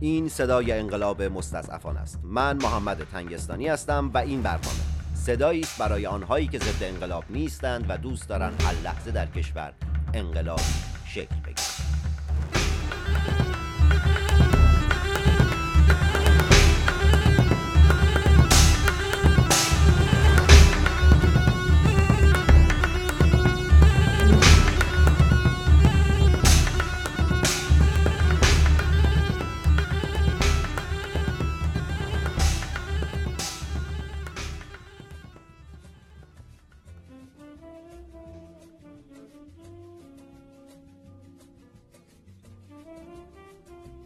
[0.00, 2.20] این صدای انقلاب مستضعفان است.
[2.22, 7.86] من محمد تنگستانی هستم و این برنامه صدایی است برای آنهایی که ضد انقلاب نیستند
[7.88, 9.72] و دوست دارند هر لحظه در کشور
[10.14, 10.60] انقلاب
[11.06, 11.45] شکل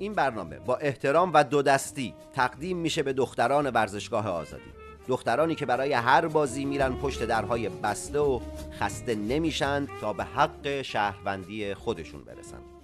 [0.01, 4.73] این برنامه با احترام و دو دستی تقدیم میشه به دختران ورزشگاه آزادی.
[5.09, 8.41] دخترانی که برای هر بازی میرن پشت درهای بسته و
[8.81, 12.80] خسته نمیشند تا به حق شهروندی خودشون برسند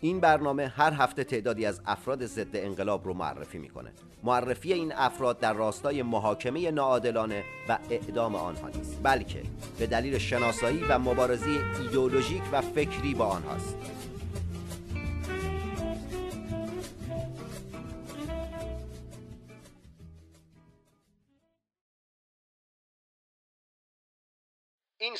[0.00, 3.92] این برنامه هر هفته تعدادی از افراد ضد انقلاب رو معرفی می‌کنه.
[4.22, 9.42] معرفی این افراد در راستای محاکمه ناعادلانه و اعدام آنها نیست بلکه
[9.78, 13.76] به دلیل شناسایی و مبارزه ایدئولوژیک و فکری با آنهاست.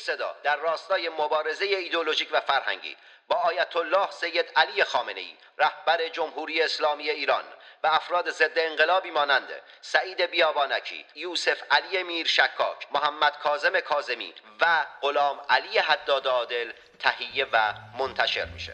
[0.01, 6.07] صدا در راستای مبارزه ایدولوژیک و فرهنگی با آیت الله سید علی خامنه ای رهبر
[6.07, 7.43] جمهوری اسلامی ایران
[7.83, 9.49] و افراد ضد انقلابی مانند
[9.81, 17.47] سعید بیابانکی، یوسف علی میر شکاک، محمد کاظم کاظمی و غلام علی حداد عادل تهیه
[17.53, 18.73] و منتشر میشه.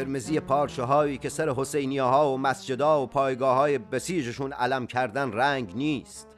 [0.00, 5.76] قرمزی پارچه که سر حسینیه ها و مسجدا و پایگاه های بسیجشون علم کردن رنگ
[5.76, 6.28] نیست.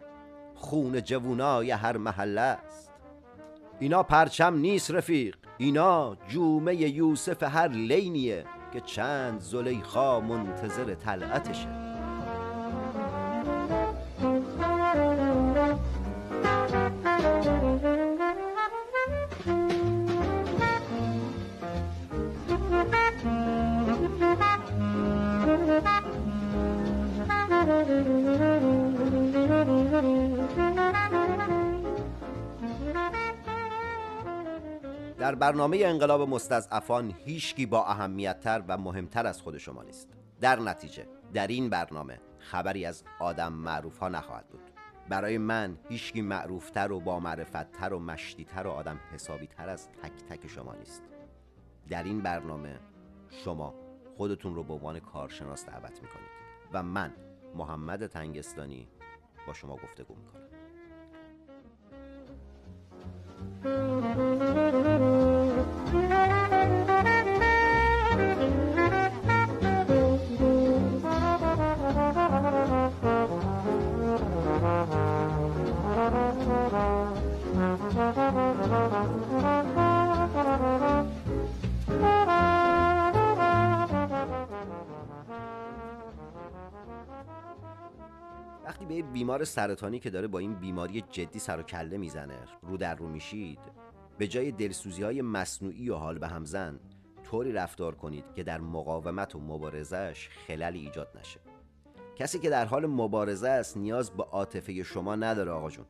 [0.55, 2.93] خون جوونای هر محله است.
[3.81, 5.37] اینا پرچم نیست رفیق.
[5.59, 11.82] اینا جومه یوسف هر لینیه که چند زلیخا منتظر طلعتشه.
[35.43, 40.09] برنامه انقلاب مستضعفان هیچکی با اهمیتتر و مهمتر از خود شما نیست.
[40.41, 44.71] در نتیجه در این برنامه خبری از آدم معروف ها نخواهد بود.
[45.09, 50.47] برای من هیچکی معروفتر و با معرفتتر و مشتیتر و آدم حسابیتر از تک تک
[50.47, 51.03] شما نیست.
[51.89, 52.81] در این برنامه
[53.31, 53.75] شما
[54.17, 56.31] خودتون رو به عنوان کارشناس دعوت می‌کنید
[56.73, 57.13] و من
[57.55, 58.89] محمد تنگستانی
[59.47, 60.43] با شما گفتگو می‌کنم.
[89.33, 92.39] بیمار سرطانی که داره با این بیماری جدی سر و کله می‌زنه.
[92.63, 93.59] رو در رو میشید.
[94.19, 96.81] به جای دلسوزی های مصنوعی و حال به همزن
[97.25, 101.41] طوری رفتار کنید که در مقاومت و مبارزش خللی ایجاد نشه.
[102.17, 105.87] کسی که در حال مبارزه است نیاز به عاطفه شما نداره آقا جون.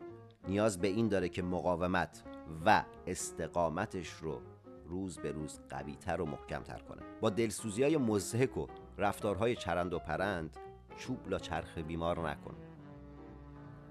[0.49, 2.23] نیاز به این داره که مقاومت
[2.67, 4.41] و استقامتش رو
[4.87, 7.03] روز به روز قویتر و محکمتر کنه.
[7.21, 8.67] با دلسوزی های مزهک و
[8.99, 10.57] رفتارهای چرند و پرند
[10.97, 12.55] چوب لا چرخ بیمار نکن.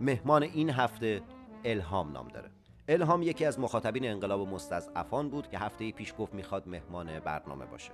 [0.01, 1.21] مهمان این هفته
[1.65, 2.49] الهام نام داره.
[2.87, 7.91] الهام یکی از مخاطبین انقلاب مستضعفان بود که هفته پیش گفت می‌خواد مهمان برنامه باشه.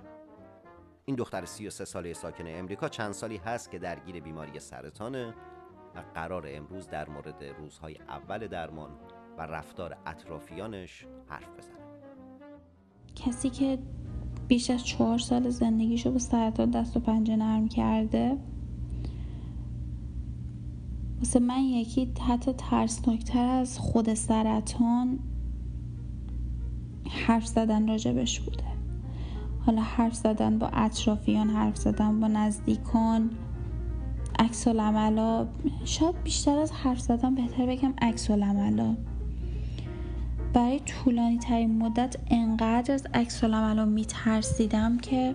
[1.04, 5.34] این دختر 33 ساله ساکن امریکا چند سالی هست که درگیر بیماری سرطانه
[5.94, 8.90] و قرار امروز در مورد روزهای اول درمان
[9.38, 11.76] و رفتار اطرافیانش حرف بزنه.
[13.16, 13.78] کسی که
[14.48, 18.38] بیش از چهار سال زندگیشو با سرطان دست و پنجه نرم کرده
[21.18, 25.18] واسه من یکی حتی ترسناکتر از خود سرطان
[27.10, 28.64] حرف زدن راجبش بوده.
[29.66, 33.30] حالا حرف زدن با اطرافیان حرف زدن با نزدیکان
[34.38, 34.68] عکس
[35.84, 38.30] شاید بیشتر از حرف زدن بهتر بگم عکس
[40.52, 45.34] برای طولانی ترین مدت انقدر از عکس می ترسیدم که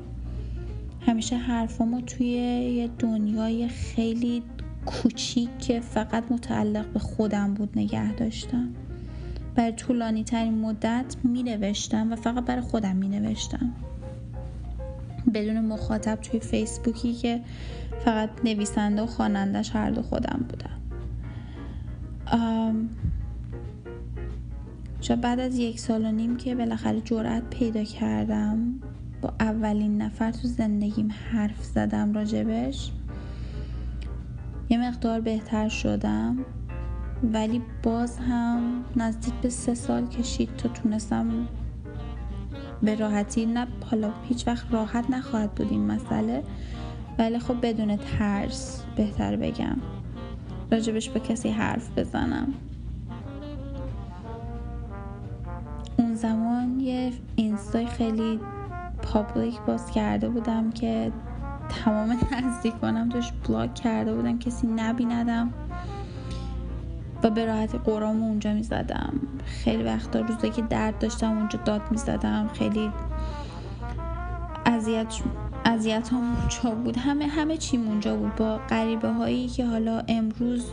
[1.01, 4.43] همیشه حرفامو توی یه دنیای خیلی
[4.85, 8.69] کوچیک که فقط متعلق به خودم بود نگه داشتم.
[9.55, 13.73] برای طولانی ترین مدت می نوشتم و فقط برای خودم می نوشتم
[15.33, 17.41] بدون مخاطب توی فیسبوکی که
[18.05, 20.79] فقط نویسنده و خوانندش هر دو خودم بودم
[25.01, 28.79] شاید بعد از یک سال و نیم که بالاخره جرأت پیدا کردم
[29.21, 32.91] با اولین نفر تو زندگیم حرف زدم راجبش
[34.73, 36.37] یه مقدار بهتر شدم
[37.33, 41.47] ولی باز هم نزدیک به سه سال کشید تا تونستم
[42.81, 46.43] به راحتی نه حالا هیچ وقت راحت نخواهد بود این مسئله
[47.19, 49.77] ولی خب بدون ترس بهتر بگم.
[50.71, 52.53] راجبش به کسی حرف بزنم.
[55.99, 58.39] اون زمان یه اینستای خیلی
[59.01, 61.11] پابلیک باز کرده بودم که
[61.69, 65.53] تمام نزدیکانم توش بلاک کرده بودم کسی نبیندم.
[67.23, 69.13] و به راحتی قرام اونجا می‌زدم.
[69.45, 72.49] خیلی وقتا روزایی که درد داشتم اونجا داد می‌زدم.
[72.53, 72.91] خیلی
[74.65, 75.13] اذیت
[75.65, 76.97] اذیت هم اونجا بود.
[76.97, 78.35] همه همه چیم اونجا بود.
[78.35, 80.71] با غریبه هایی که حالا امروز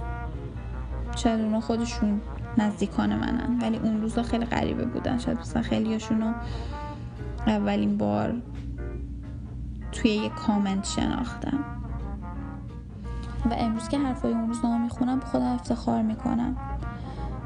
[1.17, 2.21] شاید اونا خودشون
[2.59, 3.59] نزدیکان منن.
[3.63, 5.19] ولی اون روزا خیلی غریبه بودن.
[5.19, 6.33] شاید مثلا خیلی هاشونو
[7.47, 8.35] اولین بار
[9.93, 11.65] توی یه کامنت شناختم.
[13.51, 16.57] و امروز که حرفای اون روزنامه می‌خونم به خودم افتخار می‌کنم.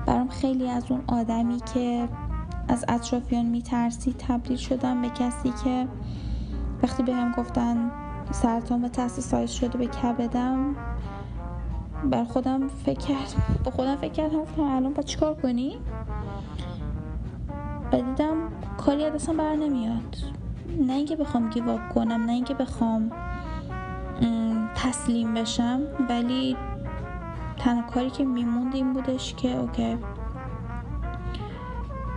[0.07, 2.09] برام خیلی از اون آدمی که
[2.69, 5.89] از اطرافیان میترسی تبدیل شدم به کسی که
[6.83, 7.91] وقتی به هم گفتن
[8.31, 10.77] سرطان به تست سایز شده به کبدم
[12.05, 13.15] بر خودم فکر
[13.65, 15.79] با خودم فکر کردم گفتم الان با چیکار کنی؟
[17.93, 18.37] و دیدم
[18.77, 20.17] کاری از بر نمیاد.
[20.81, 23.13] نه اینکه بخوام گیواب کنم نه اینکه بخوام
[24.75, 26.57] تسلیم بشم ولی
[27.59, 29.99] تنها کاری که میموند این بودش که اوکی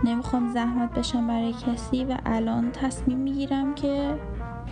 [0.04, 4.18] نمی‌خوام زحمت بشم برای کسی و الان تصمیم می‌گیرم که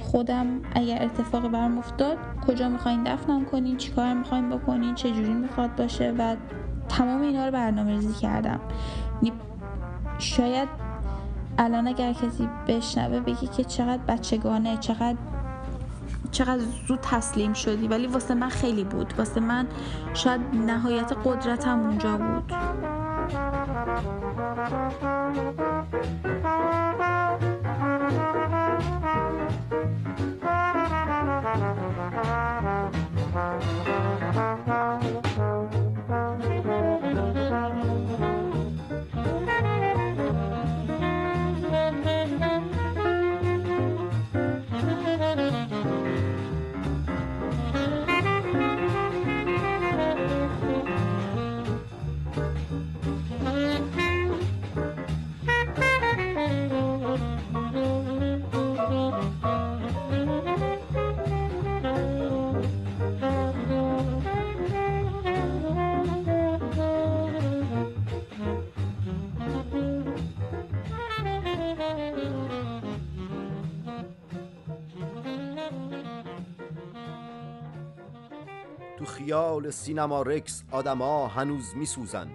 [0.00, 5.76] خودم اگر اتفاقی برم افتاد کجا می‌خواین دفنم کنین چیکار می‌خواین بکنین چه جوری می‌خواد
[5.76, 6.36] باشه و
[6.88, 8.60] تمام اینا رو برنامه ریزی کردم
[10.18, 10.68] شاید
[11.58, 15.16] الان اگر کسی بشنوه بگی که چقدر بچگانه چقدر
[16.30, 17.88] چقدر زود تسلیم شدی.
[17.88, 19.14] ولی واسه من خیلی بود.
[19.18, 19.66] واسه من
[20.14, 22.52] شاید نهایت قدرتم اونجا بود.
[79.26, 82.30] خیال سینما رکس آدما هنوز میسوزن.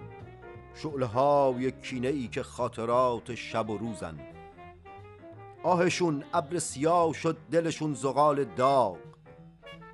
[0.74, 4.20] شعله های کینه ای که خاطرات شب و روزن.
[5.62, 8.96] آهشون ابر سیاه شد دلشون زغال داغ.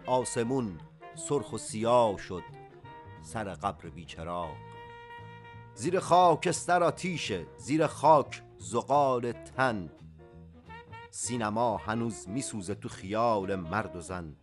[0.07, 0.79] آسمون
[1.15, 2.43] سرخ و سیاه شد
[3.23, 4.57] سر قبر بیچراغ.
[5.75, 9.91] زیر خاکستر آتیشه زیر خاک زغال تن.
[11.11, 14.37] سینما هنوز میسوزه تو خیال مرد و زن.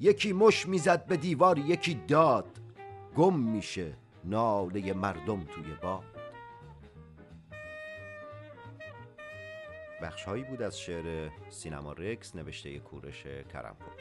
[0.00, 2.46] یکی مش می‌زد به دیوار یکی داد.
[3.16, 6.04] گم میشه ناله مردم توی باد.
[10.02, 13.92] بخشهایی بود از شعر سینما رکس نوشته کورش کرمپور.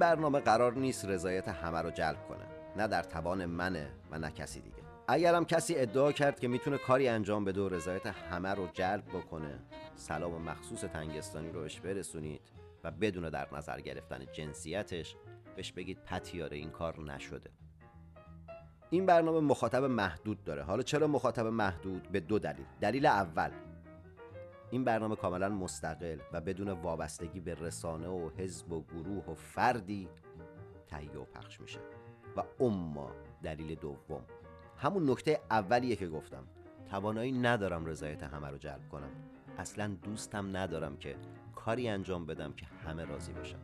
[0.00, 2.46] برنامه قرار نیست رضایت همه رو جلب کنه.
[2.76, 4.76] نه در توان منه و نه کسی دیگه.
[5.08, 9.58] اگرم کسی ادعا کرد که می‌تونه کاری انجام بده و رضایت همه رو جلب بکنه
[9.96, 12.40] سلام مخصوص تنگستانی رو بهش برسونید
[12.84, 15.16] و بدون در نظر گرفتن جنسیتش
[15.56, 17.50] بهش بگید پتیاره این کار نشده.
[18.90, 20.62] این برنامه مخاطب محدود داره.
[20.62, 22.66] حالا چرا مخاطب محدود؟ به دو دلیل.
[22.80, 23.50] دلیل اول
[24.70, 30.08] این برنامه کاملا مستقل و بدون وابستگی به رسانه و حزب و گروه و فردی
[30.86, 31.80] تهیه و پخش میشه.
[32.36, 33.10] و اما
[33.42, 34.24] دلیل دوم
[34.76, 36.44] همون نکته اولیه که گفتم
[36.90, 39.10] توانایی ندارم رضایت همه رو جلب کنم.
[39.58, 41.16] اصلا دوستم ندارم که
[41.54, 43.58] کاری انجام بدم که همه راضی باشن.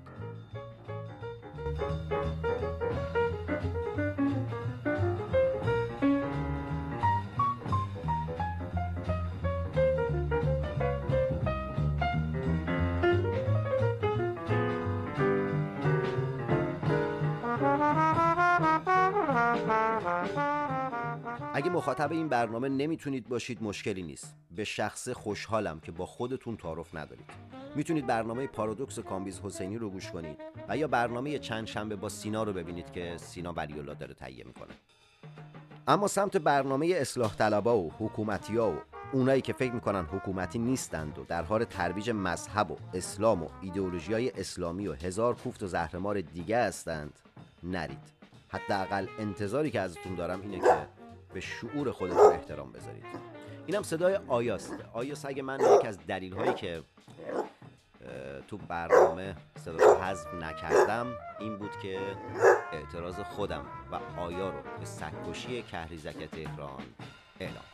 [21.56, 24.36] اگه مخاطب این برنامه نمی‌تونید باشید مشکلی نیست.
[24.50, 27.30] به شخصه خوشحالم که با خودتون تعارف ندارید.
[27.76, 32.42] می‌تونید برنامه پارادوکس کامبیز حسینی رو گوش کنید و یا برنامه چند شنبه با سینا
[32.42, 34.74] رو ببینید که سینا ولی داره تهیه می‌کنه.
[35.88, 38.76] اما سمت برنامه اصلاح طلبا و حکومتی ها و
[39.12, 44.12] اونایی که فکر می‌کنن حکومتی نیستند و در حال ترویج مذهب و اسلام و ایدئولوژی
[44.12, 47.18] های اسلامی و هزار کوفت و زهرمار دیگه هستند
[47.62, 48.16] نرید.
[48.48, 50.95] حداقل انتظاری که ازتون دارم اینه که
[51.36, 53.04] به شعور خودتون احترام بذارید.
[53.66, 56.82] اینم صدای آیاست آیاس اگه من یکی از دلیل هایی که
[58.48, 61.06] تو برنامه صداشو حذف نکردم
[61.40, 61.98] این بود که
[62.72, 66.82] اعتراض خودم و آیا رو به سکوشی کهریزک تهران
[67.40, 67.64] اعلام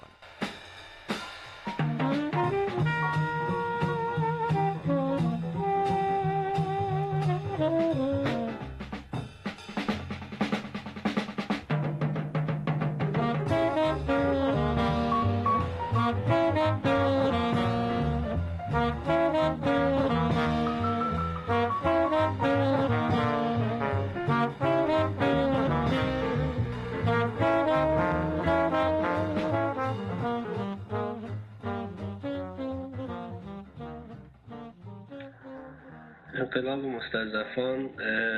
[36.63, 37.91] کنم انقلاب مستضعفان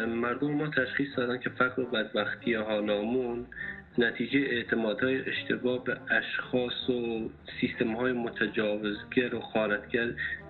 [0.06, 3.46] مردم ما تشخیص دادن که فقر و بدبختی حالامون
[3.98, 10.06] نتیجه اعتمادهای اشتباه به اشخاص و سیستم های متجاوزگر و خارتگر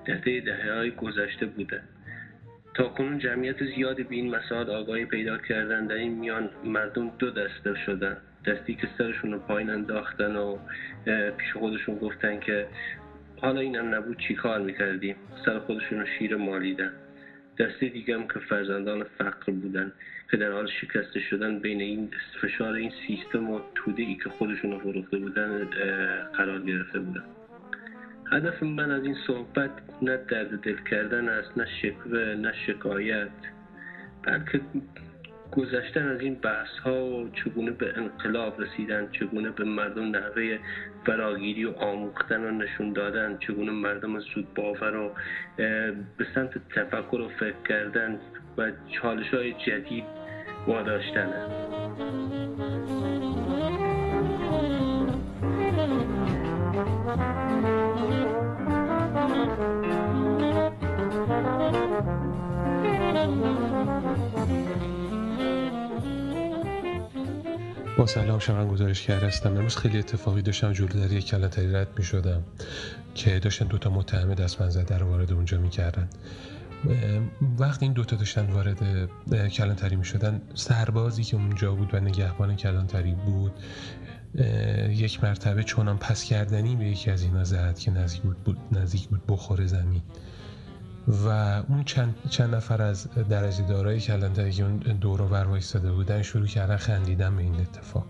[0.07, 1.83] در دهه های گذشته بوده.
[2.75, 7.31] تا کنون جمعیت زیادی به این مسائل آگاهی پیدا کردن در این میان مردم دو
[7.31, 8.17] دسته شدن.
[8.47, 10.59] دستی که سرشون رو پایین انداختن و
[11.37, 12.67] پیش خودشون گفتن که
[13.43, 15.17] حالا اینم نبود چی کار می‌کردیم؟
[15.47, 16.93] سر خودشون رو شیر مالیدن.
[17.59, 19.93] دسته دیگه هم که فرزندان فقر بودن
[20.31, 22.11] که در حال شکسته شدن بین این
[22.43, 25.65] فشار این سیستم و توده ای که خودشون رو فروخته بودن
[26.37, 27.25] قرار گرفته بودن.
[28.33, 29.71] هدف من از این صحبت
[30.03, 33.29] نه درد دل کردن است نه شکوه نه شکایت
[34.23, 34.61] بلکه
[35.57, 40.59] گذشتن از این بحث ها و چگونه به انقلاب رسیدن چگونه به مردم نحوه
[41.07, 45.11] فراگیری و آموختن و نشون دادن چگونه مردم زود باور و
[46.17, 48.21] به سمت تفکر و فکر کردن
[48.59, 48.71] و
[49.01, 50.05] چالش های جدید
[50.67, 52.44] واداشتنه
[67.99, 69.51] با سلام شما کرده هستم.
[69.57, 72.43] امروز خیلی اتفاقی داشتم جلو در یک کلانتری رد می شدم
[73.15, 76.09] که داشتن دوتا متهم دست منزده رو وارد اونجا می‌کردن.
[77.59, 79.09] وقتی این دوتا داشتن وارد
[79.49, 83.53] کلانتری می شدن سربازی که اونجا بود و نگهبان کلانتری بود
[84.89, 89.23] یک مرتبه چونم پس کردنی به یکی از اینا زد که نزدیک بود, نزدیک بود
[89.29, 90.03] بخور زمین.
[91.09, 91.29] و
[91.69, 96.23] اون چند, چند نفر از درجه دارایی کلانتری که اون دور و بر وایستاده بودن
[96.23, 98.07] شروع کردن خندیدن به این اتفاق.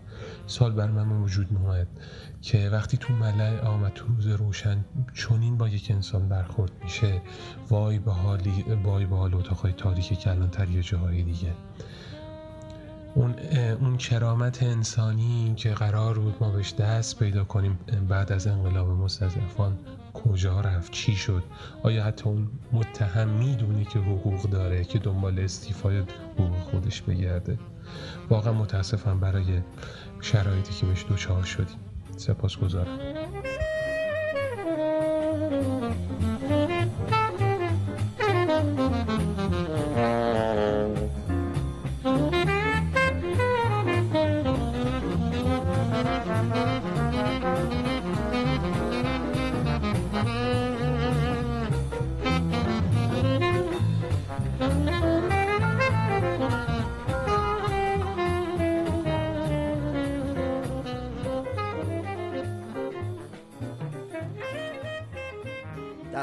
[0.47, 1.87] سال بر من وجود میومد
[2.43, 4.85] که وقتی تو ملع آمد تو روز روشن
[5.15, 7.23] چونین با یک انسان برخورد میشه
[7.71, 11.53] وای به حالی وای به حال اتاقای تاریک کلانتری یا جاهای دیگه.
[13.15, 13.35] اون
[13.81, 19.79] اون کرامت انسانی که قرار بود ما بهش دست پیدا کنیم بعد از انقلاب مستضعفان
[20.15, 21.43] کجا رفت؟ چی شد؟
[21.83, 27.59] آیا حتی اون متهم می‌دونه که حقوق داره که دنبال استیفای حقوق خودش بگرده؟
[28.31, 29.61] واقعا متاسفم برای
[30.21, 31.77] شرایطی که بهش دوچار شدیم.
[32.17, 32.57] سپاس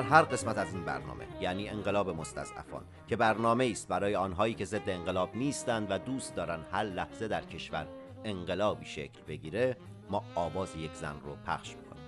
[0.01, 4.65] در هر قسمت از این برنامه یعنی انقلاب مستضعفان که برنامه است برای آنهایی که
[4.65, 7.87] ضد انقلاب نیستند و دوست دارند هر لحظه در کشور
[8.23, 9.77] انقلابی شکل بگیره
[10.09, 12.03] ما آواز یک زن رو پخش می‌کنیم.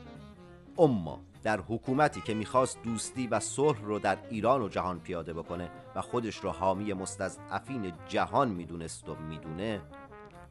[0.77, 5.69] اما در حکومتی که می‌خواست دوستی و صلح رو در ایران و جهان پیاده بکنه
[5.95, 9.81] و خودش رو حامی مستضعفین جهان می‌دونست و می‌دونه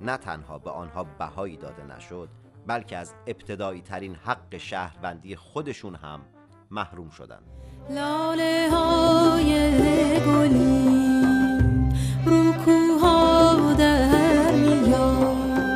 [0.00, 2.28] نه تنها به آنها بهایی داده نشد
[2.66, 6.20] بلکه از ابتدایی ترین حق شهروندی خودشون هم
[6.72, 7.42] محروم شدند.
[7.90, 9.70] لاله های
[10.26, 11.20] گلی
[12.26, 12.52] رو
[13.74, 15.72] در میاد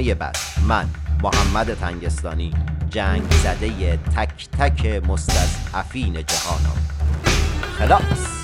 [0.00, 0.36] برنامه بعد
[0.68, 0.88] من
[1.22, 2.52] محمد تنگستانی
[2.90, 6.86] جنگ زده تک تک مستضعفین جهانم.
[7.78, 8.39] خلاص.